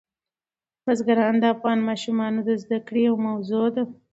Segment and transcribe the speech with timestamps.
[0.85, 3.83] بزګان د افغان ماشومانو د زده کړې یوه موضوع ده.